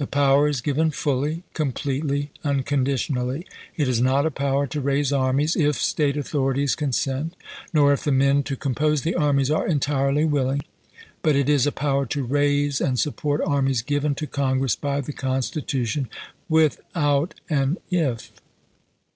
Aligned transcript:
The 0.00 0.06
power 0.08 0.48
is 0.48 0.60
given 0.60 0.90
fully, 0.90 1.44
completely, 1.54 2.32
unconditionally. 2.42 3.46
It 3.76 3.86
is 3.86 4.00
not 4.00 4.26
a 4.26 4.30
power 4.32 4.66
to 4.66 4.80
raise 4.80 5.12
armies 5.12 5.54
if 5.54 5.76
State 5.76 6.16
authorities 6.16 6.74
con 6.74 6.90
sent; 6.90 7.36
nor 7.72 7.92
if 7.92 8.02
the 8.02 8.10
men 8.10 8.42
to 8.42 8.56
compose 8.56 9.02
the 9.02 9.14
armies 9.14 9.48
are 9.48 9.68
entirely 9.68 10.24
willing; 10.24 10.62
but 11.22 11.36
it 11.36 11.48
is 11.48 11.68
a 11.68 11.70
power 11.70 12.04
to 12.06 12.24
raise 12.24 12.80
and 12.80 12.98
sup 12.98 13.14
port 13.14 13.42
armies 13.46 13.80
given 13.80 14.16
to 14.16 14.26
Congress 14.26 14.74
by 14.74 15.00
the 15.02 15.12
Constitution, 15.12 16.08
without 16.48 17.34
an 17.48 17.76
if. 17.92 18.32